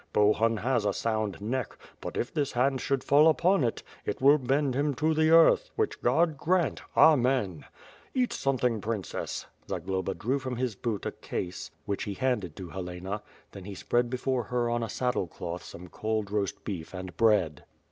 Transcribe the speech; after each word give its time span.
Bohun 0.13 0.57
has 0.57 0.83
a 0.83 0.93
sound 0.93 1.39
neck, 1.39 1.77
but 2.01 2.17
if 2.17 2.33
this 2.33 2.53
hand 2.53 2.81
should 2.81 3.03
fall 3.03 3.27
upon 3.27 3.63
it, 3.63 3.83
it 4.03 4.19
will 4.19 4.39
bend 4.39 4.73
him 4.73 4.95
to 4.95 5.13
the 5.13 5.29
earth, 5.29 5.69
which 5.75 6.01
God 6.01 6.39
prant, 6.39 6.81
Amen! 6.97 7.65
Kat 8.15 8.33
something, 8.33 8.81
Princess!" 8.81 9.45
Zagloba 9.69 10.15
drew 10.15 10.39
from 10.39 10.55
his 10.55 10.73
boot 10.73 11.05
a 11.05 11.11
case, 11.11 11.69
which 11.85 12.05
he 12.05 12.15
handed 12.15 12.55
to 12.55 12.69
Helena; 12.69 13.21
then 13.51 13.65
he 13.65 13.75
spread 13.75 14.09
before 14.09 14.45
her 14.45 14.71
on 14.71 14.81
a 14.81 14.89
saddle 14.89 15.27
cloth 15.27 15.61
some 15.63 15.87
cold 15.87 16.31
roast 16.31 16.63
beef 16.65 16.95
and 16.95 17.15
bread. 17.15 17.63